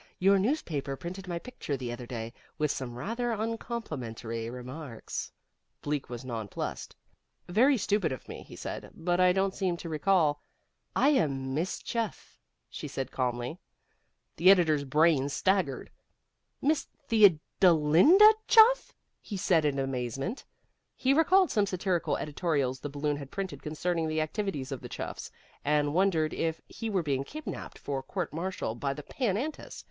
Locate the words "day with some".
2.07-2.95